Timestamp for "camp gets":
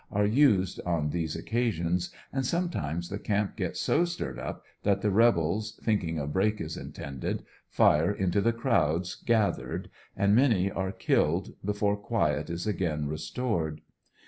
3.19-3.79